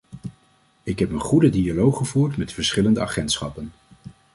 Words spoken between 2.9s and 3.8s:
agentschappen.